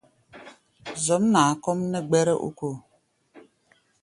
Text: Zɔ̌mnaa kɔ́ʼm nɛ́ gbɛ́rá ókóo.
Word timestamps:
Zɔ̌mnaa 1.05 1.51
kɔ́ʼm 1.63 1.79
nɛ́ 1.91 2.01
gbɛ́rá 2.09 2.33
ókóo. 2.47 2.73